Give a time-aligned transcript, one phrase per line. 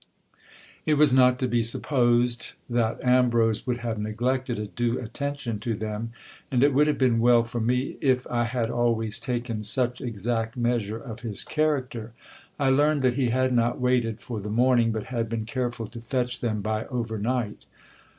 [0.83, 5.75] It was not to be supposed that Ambrose would have neglected a due attention to
[5.75, 6.11] them;
[6.49, 10.57] and it would have been well for me if I had always taken such exact
[10.57, 12.13] measure of his character.
[12.57, 16.01] I learned that he had not waited for the morning, but had been careful to
[16.01, 17.65] fetch them by over night.